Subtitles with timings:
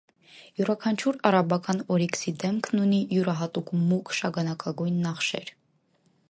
[0.59, 5.55] Յուրաքանչյուր արաբական օրիքսի դեմքն ունի յուրահատուկ մուգ շագանակագույն նախշեր։